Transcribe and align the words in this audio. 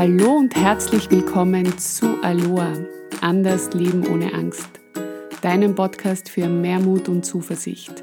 Hallo 0.00 0.38
und 0.38 0.56
herzlich 0.56 1.10
willkommen 1.10 1.76
zu 1.76 2.22
Aloha, 2.22 2.72
anders 3.20 3.74
Leben 3.74 4.06
ohne 4.06 4.32
Angst, 4.32 4.70
deinem 5.42 5.74
Podcast 5.74 6.30
für 6.30 6.48
mehr 6.48 6.80
Mut 6.80 7.06
und 7.10 7.22
Zuversicht. 7.22 8.02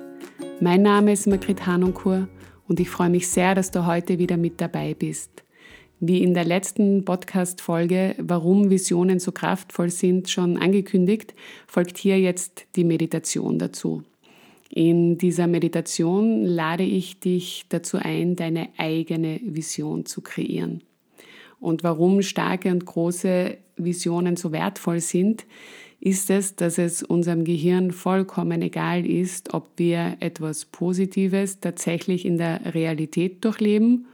Mein 0.60 0.84
Name 0.84 1.14
ist 1.14 1.26
Margret 1.26 1.66
Hanonkur 1.66 2.28
und 2.68 2.80
ich 2.80 2.88
freue 2.88 3.10
mich 3.10 3.28
sehr, 3.28 3.56
dass 3.56 3.72
du 3.72 3.88
heute 3.88 4.20
wieder 4.20 4.38
mit 4.38 4.62
dabei 4.62 4.94
bist. 4.94 5.44
Wie 6.00 6.22
in 6.22 6.36
der 6.36 6.46
letzten 6.46 7.04
Podcast-Folge, 7.04 8.14
warum 8.20 8.70
Visionen 8.70 9.18
so 9.18 9.32
kraftvoll 9.32 9.90
sind, 9.90 10.30
schon 10.30 10.58
angekündigt, 10.58 11.34
folgt 11.66 11.98
hier 11.98 12.20
jetzt 12.20 12.68
die 12.76 12.84
Meditation 12.84 13.58
dazu. 13.58 14.04
In 14.70 15.18
dieser 15.18 15.48
Meditation 15.48 16.46
lade 16.46 16.84
ich 16.84 17.20
dich 17.20 17.66
dazu 17.70 17.98
ein, 17.98 18.36
deine 18.36 18.70
eigene 18.78 19.40
Vision 19.44 20.06
zu 20.06 20.22
kreieren. 20.22 20.84
Und 21.60 21.84
warum 21.84 22.22
starke 22.22 22.72
und 22.72 22.86
große 22.86 23.58
Visionen 23.78 24.36
so 24.36 24.52
wertvoll 24.52 25.00
sind, 25.00 25.46
ist 26.00 26.30
es, 26.30 26.56
dass 26.56 26.78
es 26.78 27.02
unserem 27.02 27.44
Gehirn 27.44 27.92
vollkommen 27.92 28.62
egal 28.62 29.06
ist, 29.06 29.54
ob 29.54 29.70
wir 29.78 30.18
etwas 30.20 30.66
Positives 30.66 31.60
tatsächlich 31.60 32.26
in 32.26 32.38
der 32.38 32.76
Realität 32.76 33.44
durchleben 33.44 34.06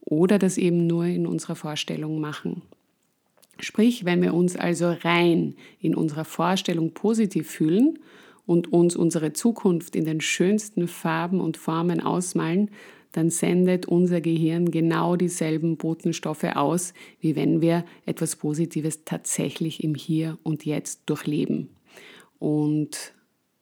oder 0.00 0.38
das 0.38 0.56
eben 0.56 0.86
nur 0.86 1.06
in 1.06 1.26
unserer 1.26 1.56
Vorstellung 1.56 2.20
machen. 2.20 2.62
Sprich, 3.58 4.04
wenn 4.04 4.22
wir 4.22 4.34
uns 4.34 4.56
also 4.56 4.90
rein 4.90 5.54
in 5.80 5.94
unserer 5.94 6.24
Vorstellung 6.24 6.92
positiv 6.92 7.50
fühlen 7.50 7.98
und 8.46 8.72
uns 8.72 8.96
unsere 8.96 9.32
Zukunft 9.32 9.94
in 9.94 10.04
den 10.04 10.20
schönsten 10.20 10.88
Farben 10.88 11.40
und 11.40 11.56
Formen 11.56 12.00
ausmalen, 12.00 12.70
dann 13.12 13.30
sendet 13.30 13.86
unser 13.86 14.20
Gehirn 14.20 14.70
genau 14.70 15.16
dieselben 15.16 15.76
Botenstoffe 15.76 16.44
aus, 16.44 16.94
wie 17.20 17.36
wenn 17.36 17.60
wir 17.60 17.84
etwas 18.06 18.36
Positives 18.36 19.04
tatsächlich 19.04 19.84
im 19.84 19.94
Hier 19.94 20.38
und 20.42 20.64
Jetzt 20.64 21.02
durchleben. 21.06 21.68
Und 22.38 23.12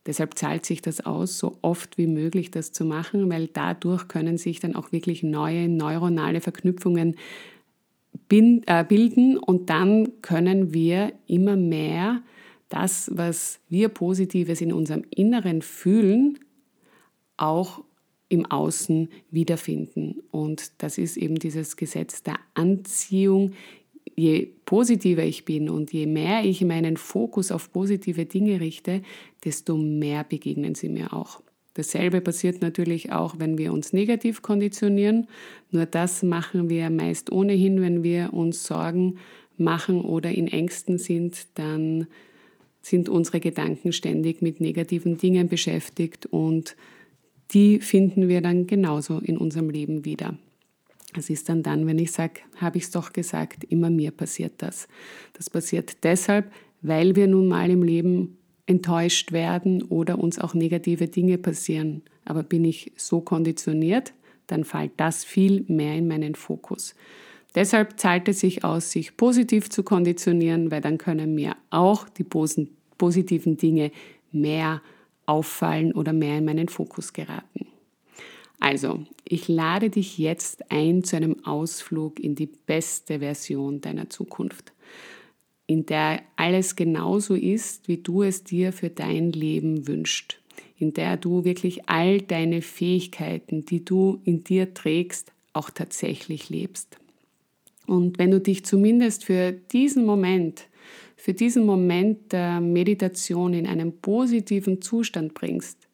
deshalb 0.07 0.39
zahlt 0.39 0.65
sich 0.65 0.83
das 0.83 1.05
aus, 1.05 1.39
so 1.39 1.59
oft 1.63 1.99
wie 1.99 2.07
möglich 2.07 2.51
das 2.51 2.73
zu 2.73 2.85
machen, 2.85 3.29
weil 3.29 3.49
dadurch 3.49 4.09
können 4.09 4.39
sich 4.39 4.61
dann 4.61 4.77
auch 4.77 4.93
wirklich 4.93 5.23
neue 5.23 5.69
neuronale 5.69 6.41
Verknüpfungen 6.41 7.17
äh, 8.33 8.85
bilden 8.85 9.37
und 9.37 9.69
dann 9.69 10.23
können 10.23 10.73
wir 10.73 11.13
immer 11.27 11.57
mehr 11.57 12.23
das, 12.69 13.11
was 13.13 13.59
wir 13.69 13.89
Positives 13.89 14.61
in 14.61 14.73
unserem 14.73 15.03
Inneren 15.11 15.61
fühlen, 15.61 16.39
auch 17.37 17.83
im 18.31 18.47
Außen 18.47 19.09
wiederfinden. 19.31 20.23
Und 20.31 20.83
das 20.83 20.97
ist 20.97 21.19
eben 21.19 21.35
dieses 21.35 21.77
Gesetz 21.77 22.23
der 22.23 22.39
Anziehung. 22.55 23.53
Je 24.17 24.49
positiver 24.65 25.25
ich 25.25 25.45
bin 25.45 25.69
und 25.69 25.93
je 25.93 26.07
mehr 26.07 26.45
ich 26.45 26.63
meinen 26.63 26.97
Fokus 26.97 27.51
auf 27.51 27.73
positive 27.73 28.25
Dinge 28.25 28.61
richte, 28.61 29.03
desto 29.45 29.77
mehr 29.77 30.25
begegnen 30.25 30.75
sie 30.75 30.89
mir 30.89 31.13
auch. 31.13 31.43
Dasselbe 31.75 32.21
passiert 32.21 32.63
natürlich 32.63 33.13
auch, 33.13 33.39
wenn 33.39 33.59
wir 33.59 33.73
uns 33.73 33.93
negativ 33.93 34.43
konditionieren. 34.43 35.27
Nur 35.71 35.87
das 35.87 36.23
machen 36.23 36.71
wir 36.71 36.89
meist 36.89 37.33
ohnehin, 37.33 37.81
wenn 37.81 38.03
wir 38.03 38.33
uns 38.33 38.65
Sorgen 38.65 39.19
machen 39.57 40.03
oder 40.03 40.31
in 40.31 40.49
Ängsten 40.49 40.99
sind, 40.99 41.47
dann 41.55 42.07
sind 42.83 43.09
unsere 43.09 43.41
Gedanken 43.41 43.93
ständig 43.93 44.41
mit 44.41 44.61
negativen 44.61 45.19
Dingen 45.19 45.49
beschäftigt 45.49 46.27
und 46.27 46.77
die 47.53 47.81
finden 47.81 48.29
wir 48.29 48.41
dann 48.41 48.67
genauso 48.67 49.19
in 49.19 49.37
unserem 49.37 49.71
Leben 49.71 50.05
wieder. 50.05 50.37
Es 51.17 51.29
ist 51.29 51.49
dann 51.49 51.63
dann, 51.63 51.87
wenn 51.87 51.99
ich 51.99 52.13
sage, 52.13 52.41
habe 52.57 52.79
ich 52.79 52.85
es 52.85 52.91
doch 52.91 53.13
gesagt, 53.13 53.65
immer 53.65 53.91
mir 53.91 54.13
passiert 54.13 54.55
das. 54.59 54.87
Das 55.33 55.51
passiert 55.51 56.05
deshalb, 56.05 56.53
weil 56.83 57.17
wir 57.17 57.27
nun 57.27 57.49
mal 57.49 57.71
im 57.71 57.83
Leben 57.83 58.39
enttäuscht 58.67 59.33
werden 59.33 59.83
oder 59.83 60.19
uns 60.19 60.39
auch 60.39 60.55
negative 60.55 61.09
Dinge 61.09 61.39
passieren. 61.39 62.03
Aber 62.25 62.45
bin 62.45 62.65
ich 62.65 62.93
so 62.97 63.21
konditioniert, 63.21 64.13
dann 64.47 64.65
fällt 64.65 64.93
das 64.99 65.25
viel 65.25 65.65
mehr 65.67 65.97
in 65.97 66.07
meinen 66.07 66.37
Fokus. 66.37 66.95
Deshalb 67.57 67.99
zahlt 67.99 68.29
es 68.29 68.41
sich 68.41 68.63
aus, 68.63 68.93
sich 68.93 69.17
positiv 69.17 69.71
zu 69.71 69.83
konditionieren, 69.83 70.71
weil 70.71 70.81
dann 70.81 70.99
können 70.99 71.35
mir 71.35 71.57
auch 71.71 72.09
die 72.09 72.25
positiven 72.25 73.57
Dinge 73.57 73.91
mehr 74.31 74.83
auffallen 75.31 75.93
oder 75.93 76.13
mehr 76.13 76.39
in 76.39 76.45
meinen 76.45 76.69
Fokus 76.69 77.13
geraten. 77.13 77.67
Also, 78.59 79.05
ich 79.25 79.49
lade 79.49 79.89
dich 79.89 80.19
jetzt 80.19 80.71
ein 80.71 81.05
zu 81.05 81.17
einem 81.17 81.45
Ausflug 81.45 82.19
in 82.21 82.35
die 82.35 82.49
beste 82.67 83.21
Version 83.21 83.81
deiner 83.81 84.11
Zukunft, 84.11 84.73
in 85.67 85.87
der 85.87 86.21
alles 86.37 86.75
genauso 86.75 87.35
ist, 87.35 87.87
wie 87.89 87.99
du 87.99 88.23
es 88.23 88.43
dir 88.43 88.73
für 88.73 88.91
dein 88.91 89.33
Leben 89.33 89.87
wünschst, 89.87 90.41
in 90.77 90.93
der 90.93 91.17
du 91.17 91.45
wirklich 91.45 91.89
all 91.89 92.21
deine 92.21 92.61
Fähigkeiten, 92.61 93.65
die 93.65 93.85
du 93.85 94.21
in 94.25 94.43
dir 94.43 94.75
trägst, 94.75 95.33
auch 95.53 95.71
tatsächlich 95.71 96.51
lebst. 96.51 96.99
Und 97.87 98.19
wenn 98.19 98.31
du 98.31 98.41
dich 98.41 98.65
zumindest 98.65 99.25
für 99.25 99.53
diesen 99.53 100.05
Moment 100.05 100.67
für 101.21 101.35
diesen 101.35 101.67
Moment 101.67 102.33
der 102.33 102.63
Meditation 102.63 103.53
in 103.53 103.67
einen 103.67 104.01
positiven 104.01 104.81
Zustand 104.81 105.35
bringst, 105.35 105.87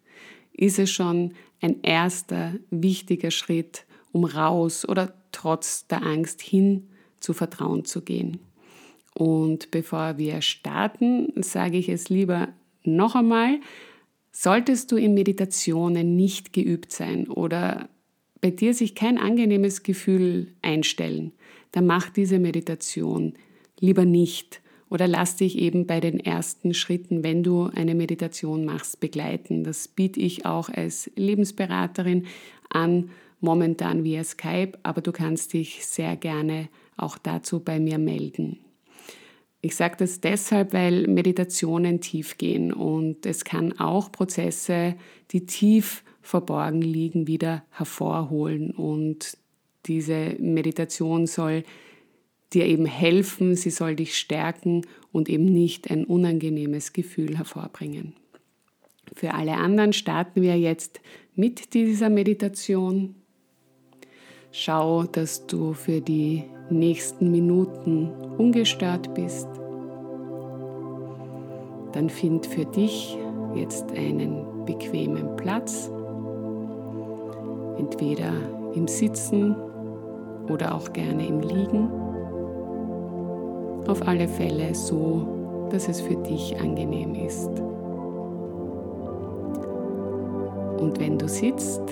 ist 0.52 0.78
es 0.78 0.90
schon 0.90 1.34
ein 1.60 1.82
erster 1.82 2.54
wichtiger 2.70 3.32
Schritt, 3.32 3.86
um 4.12 4.24
raus 4.24 4.88
oder 4.88 5.14
trotz 5.32 5.88
der 5.88 6.04
Angst 6.04 6.40
hin 6.40 6.88
zu 7.18 7.32
Vertrauen 7.32 7.84
zu 7.84 8.02
gehen. 8.02 8.38
Und 9.14 9.72
bevor 9.72 10.16
wir 10.16 10.42
starten, 10.42 11.32
sage 11.42 11.76
ich 11.76 11.88
es 11.88 12.08
lieber 12.08 12.48
noch 12.84 13.16
einmal, 13.16 13.58
solltest 14.30 14.92
du 14.92 14.96
in 14.96 15.12
Meditationen 15.14 16.14
nicht 16.14 16.52
geübt 16.52 16.92
sein 16.92 17.26
oder 17.26 17.88
bei 18.40 18.50
dir 18.50 18.74
sich 18.74 18.94
kein 18.94 19.18
angenehmes 19.18 19.82
Gefühl 19.82 20.54
einstellen, 20.62 21.32
dann 21.72 21.86
mach 21.86 22.10
diese 22.10 22.38
Meditation 22.38 23.34
lieber 23.80 24.04
nicht 24.04 24.60
oder 24.88 25.08
lass 25.08 25.36
dich 25.36 25.58
eben 25.58 25.86
bei 25.86 26.00
den 26.00 26.20
ersten 26.20 26.74
Schritten, 26.74 27.24
wenn 27.24 27.42
du 27.42 27.64
eine 27.74 27.94
Meditation 27.94 28.64
machst, 28.64 29.00
begleiten. 29.00 29.64
Das 29.64 29.88
biete 29.88 30.20
ich 30.20 30.46
auch 30.46 30.68
als 30.68 31.10
Lebensberaterin 31.16 32.26
an, 32.70 33.10
momentan 33.40 34.04
via 34.04 34.24
Skype, 34.24 34.78
aber 34.82 35.00
du 35.00 35.12
kannst 35.12 35.52
dich 35.52 35.84
sehr 35.84 36.16
gerne 36.16 36.68
auch 36.96 37.18
dazu 37.18 37.60
bei 37.60 37.78
mir 37.78 37.98
melden. 37.98 38.58
Ich 39.60 39.74
sage 39.74 39.96
das 39.98 40.20
deshalb, 40.20 40.72
weil 40.72 41.08
Meditationen 41.08 42.00
tief 42.00 42.38
gehen 42.38 42.72
und 42.72 43.26
es 43.26 43.44
kann 43.44 43.78
auch 43.78 44.12
Prozesse, 44.12 44.94
die 45.32 45.46
tief 45.46 46.04
verborgen 46.22 46.82
liegen, 46.82 47.26
wieder 47.26 47.64
hervorholen. 47.70 48.70
Und 48.70 49.38
diese 49.86 50.36
Meditation 50.38 51.26
soll 51.26 51.64
dir 52.52 52.66
eben 52.66 52.86
helfen, 52.86 53.54
sie 53.54 53.70
soll 53.70 53.96
dich 53.96 54.16
stärken 54.16 54.82
und 55.12 55.28
eben 55.28 55.46
nicht 55.46 55.90
ein 55.90 56.04
unangenehmes 56.04 56.92
Gefühl 56.92 57.36
hervorbringen. 57.36 58.14
Für 59.14 59.34
alle 59.34 59.54
anderen 59.54 59.92
starten 59.92 60.42
wir 60.42 60.58
jetzt 60.58 61.00
mit 61.34 61.74
dieser 61.74 62.10
Meditation. 62.10 63.14
Schau, 64.52 65.04
dass 65.04 65.46
du 65.46 65.74
für 65.74 66.00
die 66.00 66.44
nächsten 66.70 67.30
Minuten 67.30 68.10
ungestört 68.38 69.14
bist. 69.14 69.48
Dann 71.92 72.10
find 72.10 72.46
für 72.46 72.64
dich 72.64 73.16
jetzt 73.54 73.90
einen 73.92 74.64
bequemen 74.66 75.36
Platz, 75.36 75.90
entweder 77.78 78.32
im 78.74 78.88
Sitzen 78.88 79.56
oder 80.48 80.74
auch 80.74 80.92
gerne 80.92 81.26
im 81.26 81.40
Liegen. 81.40 82.05
Auf 83.86 84.06
alle 84.08 84.26
Fälle 84.26 84.74
so, 84.74 85.68
dass 85.70 85.88
es 85.88 86.00
für 86.00 86.16
dich 86.16 86.58
angenehm 86.60 87.14
ist. 87.14 87.50
Und 90.78 90.98
wenn 90.98 91.16
du 91.18 91.28
sitzt, 91.28 91.82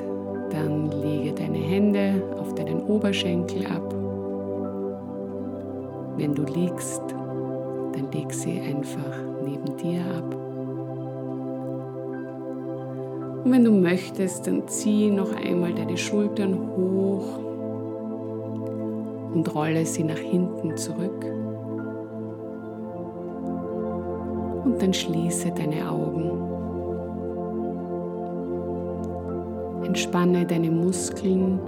dann 0.50 0.90
lege 0.90 1.32
deine 1.32 1.58
Hände 1.58 2.22
auf 2.40 2.52
deinen 2.54 2.80
Oberschenkel 2.86 3.66
ab. 3.66 3.94
Wenn 6.16 6.34
du 6.34 6.42
liegst, 6.42 7.02
dann 7.92 8.10
leg 8.12 8.32
sie 8.32 8.60
einfach 8.60 9.16
neben 9.44 9.76
dir 9.76 10.00
ab. 10.16 10.36
Und 13.44 13.52
wenn 13.52 13.64
du 13.64 13.70
möchtest, 13.70 14.46
dann 14.48 14.66
zieh 14.66 15.10
noch 15.10 15.32
einmal 15.36 15.72
deine 15.74 15.96
Schultern 15.96 16.58
hoch 16.76 17.38
und 19.34 19.54
rolle 19.54 19.86
sie 19.86 20.02
nach 20.02 20.18
hinten 20.18 20.76
zurück. 20.76 21.43
Und 24.64 24.80
dann 24.80 24.92
schließe 24.92 25.50
deine 25.50 25.90
Augen. 25.90 26.30
Entspanne 29.84 30.46
deine 30.46 30.70
Muskeln 30.70 31.60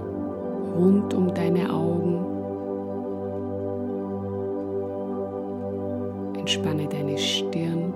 rund 0.75 1.13
um 1.13 1.33
deine 1.33 1.71
Augen 1.71 2.27
Entspanne 6.47 6.87
deine 6.87 7.17
Stirn. 7.17 7.93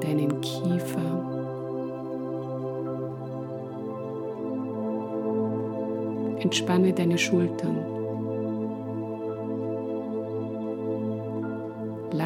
Deinen 0.00 0.40
Kiefer. 0.40 1.00
Entspanne 6.38 6.92
deine 6.92 7.18
Schultern. 7.18 7.99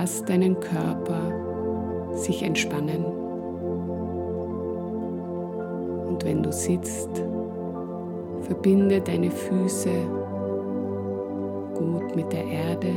Lass 0.05 0.23
deinen 0.23 0.61
Körper 0.61 1.33
sich 2.13 2.43
entspannen. 2.43 3.07
Und 6.09 6.23
wenn 6.27 6.43
du 6.43 6.53
sitzt, 6.53 7.09
verbinde 8.43 9.01
deine 9.01 9.31
Füße 9.31 9.89
gut 11.75 12.15
mit 12.15 12.31
der 12.35 12.45
Erde. 12.45 12.93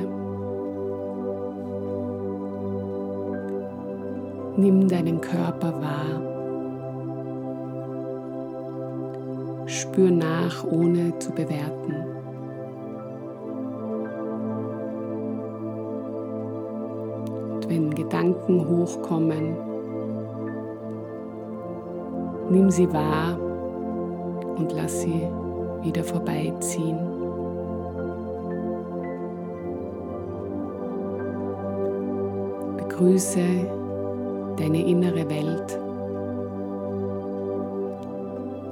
Nimm 4.57 4.89
deinen 4.89 5.21
Körper 5.21 5.81
wahr. 5.81 6.21
Spür 9.65 10.11
nach, 10.11 10.65
ohne 10.65 11.17
zu 11.19 11.31
bewerten. 11.31 12.06
Gedanken 18.27 18.67
hochkommen, 18.67 19.55
nimm 22.49 22.69
sie 22.69 22.91
wahr 22.91 23.39
und 24.57 24.73
lass 24.73 25.01
sie 25.01 25.29
wieder 25.81 26.03
vorbeiziehen. 26.03 26.97
Begrüße 32.75 33.39
deine 34.57 34.85
innere 34.85 35.29
Welt, 35.29 35.79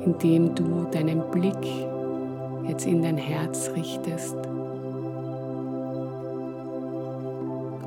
indem 0.06 0.54
du 0.54 0.86
deinen 0.92 1.22
Blick 1.32 1.66
jetzt 2.68 2.86
in 2.86 3.02
dein 3.02 3.18
Herz 3.18 3.72
richtest 3.74 4.36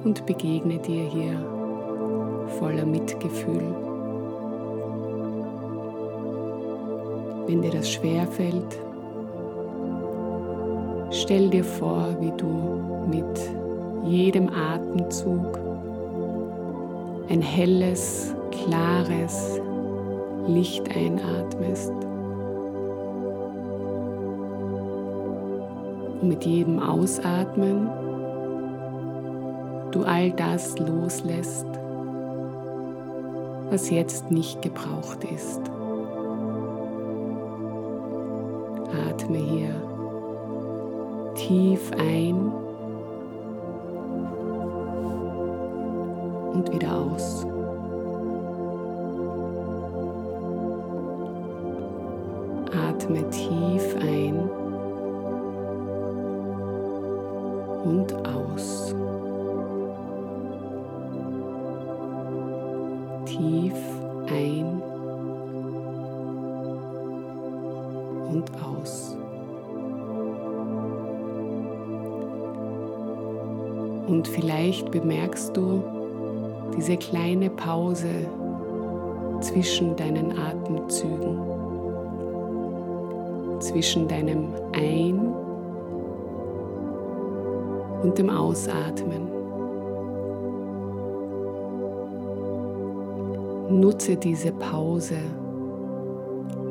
und 0.03 0.25
begegne 0.25 0.79
dir 0.79 1.05
hier 1.05 1.58
voller 2.49 2.87
Mitgefühl. 2.87 3.75
Wenn 7.47 7.63
dir 7.63 7.71
das 7.71 7.91
schwer 7.91 8.27
fällt, 8.27 8.79
stell 11.11 11.49
dir 11.49 11.65
vor, 11.65 12.17
wie 12.21 12.33
du 12.37 12.81
mit 13.09 13.25
jedem 14.05 14.49
Atemzug 14.49 15.59
ein 17.31 17.43
helles, 17.43 18.35
klares 18.51 19.61
Licht 20.47 20.85
einatmest. 20.95 21.93
Und 26.21 26.29
mit 26.29 26.45
jedem 26.45 26.81
Ausatmen 26.81 27.89
du 29.91 30.05
all 30.05 30.31
das 30.33 30.79
loslässt, 30.79 31.67
was 33.71 33.91
jetzt 33.91 34.31
nicht 34.31 34.63
gebraucht 34.63 35.25
ist. 35.25 35.61
atme 39.29 39.39
hier 39.39 39.75
tief 41.35 41.91
ein 41.99 42.53
und 46.53 46.73
wieder 46.73 46.97
aus. 46.97 47.47
Atme 52.73 53.29
tief 53.31 53.97
ein 54.01 54.51
und 57.85 58.15
aus. 58.27 58.95
Tief 63.39 63.73
ein 64.27 64.83
und 68.33 68.45
aus. 68.61 69.17
Und 74.09 74.27
vielleicht 74.27 74.91
bemerkst 74.91 75.57
du 75.57 75.85
diese 76.77 76.97
kleine 76.97 77.49
Pause 77.51 78.09
zwischen 79.41 79.95
deinen 79.95 80.37
Atemzügen, 80.37 81.39
zwischen 83.61 84.09
deinem 84.09 84.53
Ein- 84.73 85.33
und 88.03 88.19
dem 88.19 88.31
Ausatmen. 88.31 89.38
Nutze 93.71 94.17
diese 94.17 94.53
Pause 94.53 95.19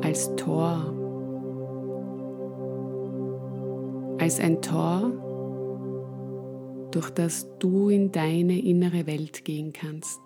als 0.02 0.34
Tor, 0.36 0.92
als 4.18 4.40
ein 4.40 4.60
Tor, 4.60 5.12
durch 6.90 7.10
das 7.10 7.46
du 7.58 7.88
in 7.88 8.10
deine 8.10 8.58
innere 8.58 9.06
Welt 9.06 9.44
gehen 9.44 9.72
kannst. 9.72 10.20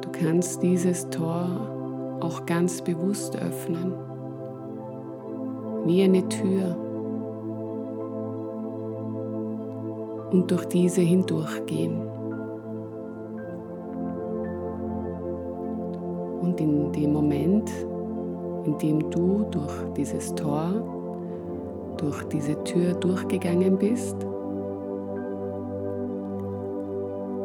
Du 0.00 0.10
kannst 0.10 0.62
dieses 0.62 1.08
Tor 1.10 2.18
auch 2.20 2.44
ganz 2.44 2.82
bewusst 2.82 3.36
öffnen, 3.36 3.94
wie 5.86 6.02
eine 6.02 6.28
Tür, 6.28 6.89
und 10.30 10.50
durch 10.50 10.64
diese 10.66 11.00
hindurchgehen. 11.00 12.00
Und 16.40 16.60
in 16.60 16.92
dem 16.92 17.12
Moment, 17.12 17.70
in 18.64 18.78
dem 18.78 19.10
du 19.10 19.44
durch 19.50 19.74
dieses 19.96 20.34
Tor 20.34 20.70
durch 22.00 22.22
diese 22.24 22.62
Tür 22.64 22.94
durchgegangen 22.94 23.76
bist, 23.78 24.16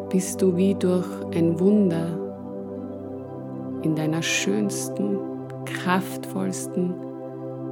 bist 0.09 0.41
du 0.41 0.55
wie 0.55 0.73
durch 0.75 1.07
ein 1.35 1.59
Wunder 1.59 2.07
in 3.81 3.95
deiner 3.95 4.21
schönsten, 4.21 5.19
kraftvollsten 5.65 6.93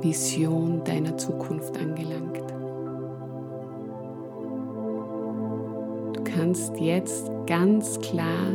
Vision 0.02 0.84
deiner 0.84 1.16
Zukunft 1.18 1.78
angelangt. 1.80 2.53
Du 6.24 6.32
kannst 6.32 6.80
jetzt 6.80 7.30
ganz 7.48 8.00
klar 8.00 8.48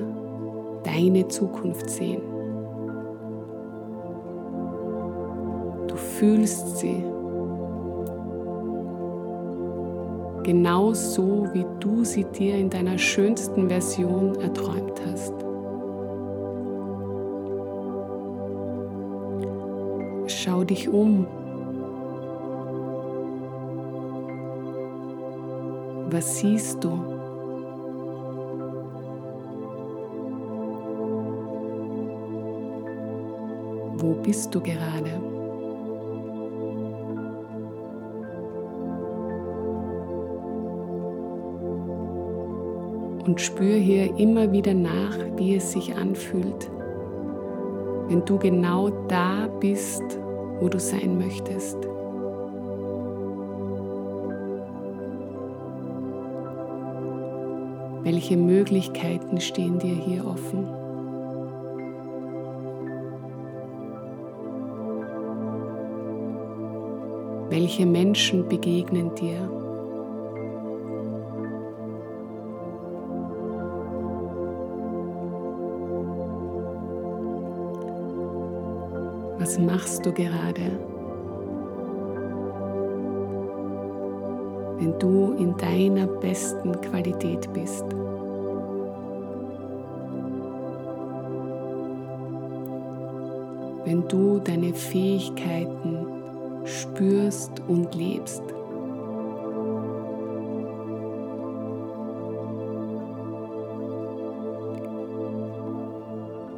deine 0.84 1.28
Zukunft 1.28 1.90
sehen. 1.90 2.22
Du 5.86 5.94
fühlst 5.94 6.78
sie 6.78 7.04
genau 10.44 10.94
so, 10.94 11.46
wie 11.52 11.66
du 11.78 12.04
sie 12.04 12.24
dir 12.24 12.56
in 12.56 12.70
deiner 12.70 12.96
schönsten 12.96 13.68
Version 13.68 14.34
erträumt 14.36 15.02
hast. 15.06 15.34
Schau 20.26 20.64
dich 20.64 20.88
um. 20.88 21.26
Was 26.10 26.38
siehst 26.38 26.82
du? 26.82 27.17
Wo 34.08 34.14
bist 34.14 34.54
du 34.54 34.60
gerade? 34.62 35.20
und 43.26 43.38
spür 43.42 43.76
hier 43.76 44.16
immer 44.18 44.50
wieder 44.52 44.72
nach, 44.72 45.18
wie 45.36 45.56
es 45.56 45.72
sich 45.72 45.94
anfühlt, 45.94 46.70
wenn 48.08 48.24
du 48.24 48.38
genau 48.38 48.88
da 49.08 49.48
bist, 49.60 50.02
wo 50.60 50.70
du 50.70 50.80
sein 50.80 51.18
möchtest. 51.18 51.76
Welche 58.02 58.38
Möglichkeiten 58.38 59.42
stehen 59.42 59.78
dir 59.78 59.94
hier 59.94 60.26
offen? 60.26 60.77
Welche 67.50 67.86
Menschen 67.86 68.46
begegnen 68.46 69.14
dir? 69.14 69.50
Was 79.38 79.58
machst 79.58 80.04
du 80.04 80.12
gerade? 80.12 80.78
Wenn 84.78 84.98
du 84.98 85.32
in 85.38 85.56
deiner 85.56 86.06
besten 86.06 86.78
Qualität 86.82 87.50
bist. 87.54 87.84
Wenn 93.86 94.06
du 94.06 94.38
deine 94.38 94.74
Fähigkeiten 94.74 96.07
spürst 96.68 97.62
und 97.66 97.94
lebst. 97.94 98.42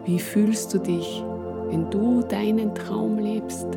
Wie 0.05 0.19
fühlst 0.19 0.75
du 0.75 0.79
dich, 0.79 1.25
wenn 1.69 1.89
du 1.91 2.23
deinen 2.23 2.75
Traum 2.75 3.19
lebst? 3.19 3.69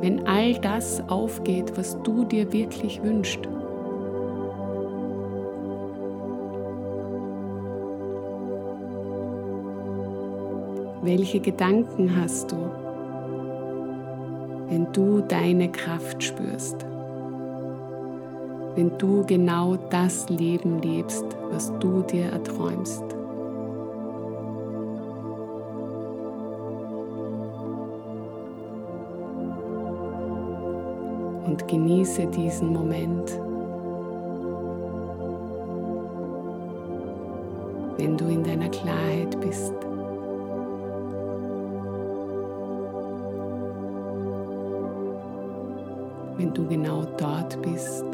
Wenn 0.00 0.24
all 0.28 0.54
das 0.60 1.02
aufgeht, 1.08 1.76
was 1.76 2.00
du 2.02 2.24
dir 2.24 2.52
wirklich 2.52 3.02
wünschst? 3.02 3.40
Welche 11.02 11.40
Gedanken 11.40 12.14
hast 12.14 12.52
du, 12.52 12.56
wenn 14.68 14.92
du 14.92 15.20
deine 15.20 15.70
Kraft 15.70 16.22
spürst? 16.22 16.84
Wenn 18.74 18.96
du 18.98 19.24
genau 19.26 19.76
das 19.90 20.28
Leben 20.28 20.80
lebst, 20.82 21.24
was 21.50 21.72
du 21.80 22.02
dir 22.02 22.26
erträumst? 22.26 23.02
Und 31.46 31.66
genieße 31.66 32.26
diesen 32.26 32.72
Moment, 32.72 33.40
wenn 37.96 38.16
du 38.16 38.26
in 38.26 38.44
deiner 38.44 38.68
Klarheit 38.68 39.40
bist. 39.40 39.87
Du 46.58 46.66
genau 46.66 47.04
dort 47.16 47.62
bist, 47.62 48.04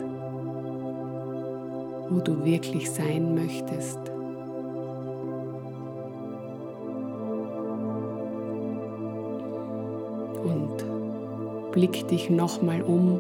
wo 2.10 2.20
du 2.20 2.44
wirklich 2.44 2.90
sein 2.90 3.34
möchtest. 3.34 3.98
Und 10.44 11.72
blick 11.72 12.06
dich 12.08 12.28
nochmal 12.28 12.82
um. 12.82 13.18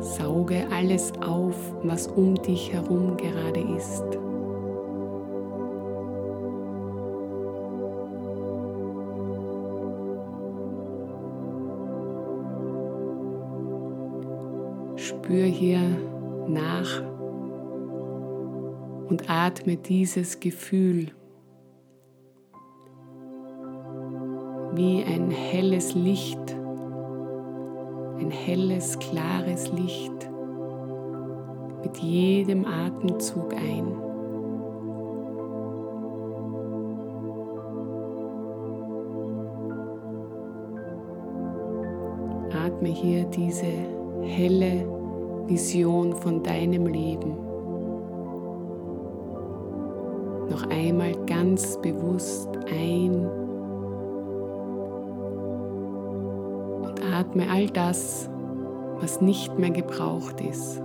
Sauge 0.00 0.66
alles 0.70 1.12
auf, 1.26 1.56
was 1.82 2.08
um 2.08 2.34
dich 2.34 2.72
herum 2.74 3.16
gerade 3.16 3.60
ist. 3.78 4.18
Spür 15.22 15.44
hier 15.44 15.80
nach 16.48 17.00
und 19.08 19.30
atme 19.30 19.76
dieses 19.76 20.40
Gefühl 20.40 21.12
wie 24.74 25.04
ein 25.04 25.30
helles 25.30 25.94
Licht, 25.94 26.40
ein 28.18 28.32
helles, 28.32 28.98
klares 28.98 29.70
Licht 29.70 30.28
mit 31.84 31.96
jedem 31.98 32.64
Atemzug 32.64 33.54
ein. 33.54 33.94
Atme 42.50 42.88
hier 42.88 43.24
diese 43.26 43.68
helle 44.22 45.01
Vision 45.46 46.14
von 46.14 46.42
deinem 46.42 46.86
Leben. 46.86 47.36
Noch 50.48 50.68
einmal 50.68 51.14
ganz 51.26 51.80
bewusst 51.80 52.48
ein 52.70 53.26
und 56.82 57.12
atme 57.12 57.50
all 57.50 57.66
das, 57.68 58.28
was 59.00 59.20
nicht 59.20 59.58
mehr 59.58 59.70
gebraucht 59.70 60.40
ist, 60.40 60.80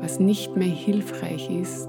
was 0.00 0.20
nicht 0.20 0.56
mehr 0.56 0.68
hilfreich 0.68 1.48
ist, 1.50 1.88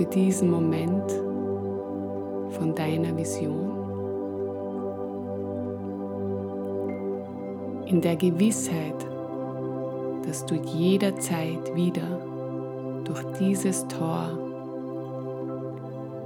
für 0.00 0.06
diesen 0.06 0.50
Moment 0.50 1.10
von 2.52 2.74
deiner 2.74 3.14
Vision. 3.18 3.68
In 7.84 8.00
der 8.00 8.16
Gewissheit, 8.16 9.06
dass 10.26 10.46
du 10.46 10.54
jederzeit 10.54 11.74
wieder 11.74 13.02
durch 13.04 13.22
dieses 13.38 13.86
Tor 13.88 14.38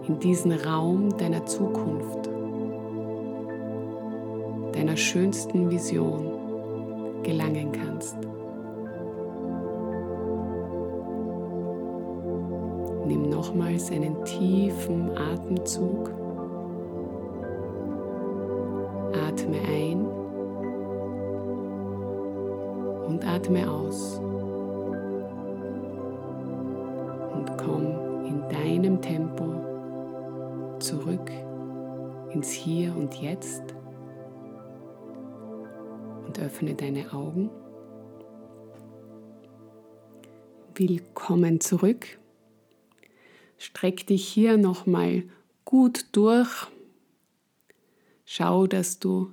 in 0.06 0.20
diesen 0.20 0.52
Raum 0.52 1.08
deiner 1.18 1.44
Zukunft 1.44 2.30
deiner 4.70 4.96
schönsten 4.96 5.68
Vision 5.68 7.22
gelangen 7.24 7.72
kannst. 7.72 8.23
Nimm 13.06 13.28
nochmals 13.28 13.90
einen 13.90 14.24
tiefen 14.24 15.10
Atemzug. 15.16 16.10
Atme 19.28 19.58
ein 19.68 20.06
und 23.06 23.26
atme 23.26 23.70
aus. 23.70 24.18
Und 27.34 27.58
komm 27.58 28.24
in 28.24 28.42
deinem 28.48 29.00
Tempo 29.02 29.44
zurück 30.78 31.30
ins 32.32 32.50
Hier 32.50 32.96
und 32.96 33.14
Jetzt 33.14 33.62
und 36.26 36.38
öffne 36.40 36.74
deine 36.74 37.12
Augen. 37.12 37.50
Willkommen 40.74 41.60
zurück. 41.60 42.18
Streck 43.58 44.06
dich 44.06 44.26
hier 44.26 44.56
nochmal 44.56 45.24
gut 45.64 46.06
durch. 46.12 46.66
Schau, 48.24 48.66
dass 48.66 48.98
du 48.98 49.32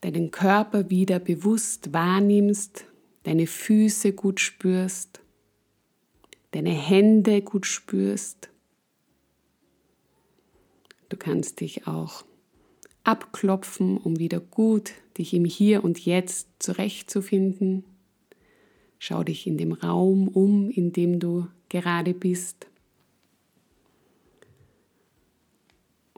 deinen 0.00 0.30
Körper 0.30 0.90
wieder 0.90 1.18
bewusst 1.18 1.92
wahrnimmst, 1.92 2.86
deine 3.22 3.46
Füße 3.46 4.12
gut 4.12 4.40
spürst, 4.40 5.20
deine 6.50 6.70
Hände 6.70 7.42
gut 7.42 7.66
spürst. 7.66 8.50
Du 11.08 11.16
kannst 11.16 11.60
dich 11.60 11.86
auch 11.86 12.24
abklopfen, 13.04 13.98
um 13.98 14.18
wieder 14.18 14.40
gut 14.40 14.92
dich 15.18 15.34
im 15.34 15.44
Hier 15.44 15.84
und 15.84 16.04
Jetzt 16.04 16.48
zurechtzufinden. 16.58 17.84
Schau 18.98 19.22
dich 19.24 19.46
in 19.46 19.58
dem 19.58 19.72
Raum 19.72 20.28
um, 20.28 20.70
in 20.70 20.92
dem 20.92 21.20
du 21.20 21.48
gerade 21.68 22.14
bist. 22.14 22.66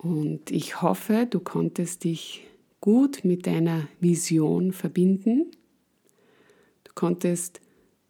Und 0.04 0.50
ich 0.50 0.82
hoffe, 0.82 1.26
du 1.28 1.40
konntest 1.40 2.04
dich 2.04 2.44
gut 2.82 3.24
mit 3.24 3.46
deiner 3.46 3.88
Vision 4.00 4.72
verbinden. 4.72 5.50
Du 6.84 6.92
konntest 6.94 7.62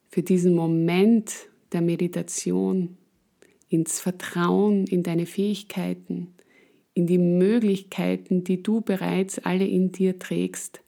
für 0.08 0.24
diesen 0.24 0.56
Moment 0.56 1.32
der 1.70 1.82
Meditation 1.82 2.98
ins 3.68 4.00
Vertrauen 4.00 4.88
in 4.88 5.04
deine 5.04 5.24
Fähigkeiten, 5.24 6.34
in 6.94 7.06
die 7.06 7.18
Möglichkeiten, 7.18 8.42
die 8.42 8.60
du 8.60 8.80
bereits 8.80 9.38
alle 9.38 9.66
in 9.66 9.92
dir 9.92 10.18
trägst, 10.18 10.80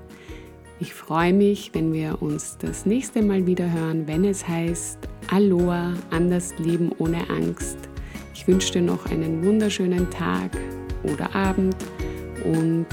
Ich 0.81 0.95
freue 0.95 1.33
mich, 1.33 1.71
wenn 1.73 1.93
wir 1.93 2.21
uns 2.21 2.59
das 2.59 2.87
nächste 2.87 3.23
Mal 3.23 3.47
wieder 3.47 3.71
hören, 3.73 4.07
wenn 4.07 4.25
es 4.25 4.47
heißt 4.47 4.99
Aloha, 5.31 5.95
anders 6.11 6.55
leben 6.59 6.93
ohne 6.99 7.29
Angst. 7.31 7.79
Ich 8.35 8.47
wünsche 8.47 8.75
dir 8.75 8.83
noch 8.83 9.07
einen 9.07 9.45
wunderschönen 9.45 10.11
Tag 10.11 10.51
oder 11.05 11.35
Abend 11.35 11.77
und 12.45 12.87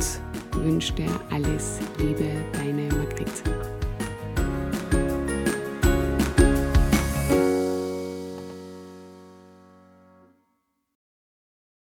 wünsche 0.63 0.93
dir 0.93 1.09
alles 1.29 1.79
Liebe, 1.97 2.29
deine 2.53 2.87
Margrethe. 2.95 3.80